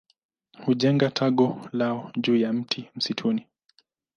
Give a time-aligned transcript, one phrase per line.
[0.65, 3.45] Hujenga tago lao juu ya mti msituni.